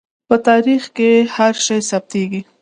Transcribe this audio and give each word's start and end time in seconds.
په 0.27 0.35
تاریخ 0.47 0.83
کې 0.95 1.11
هر 1.35 1.53
شی 1.65 1.79
ثبتېږي. 1.89 2.41